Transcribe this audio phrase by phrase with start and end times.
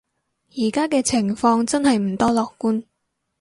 [0.55, 2.85] 而家嘅情況真係唔多樂觀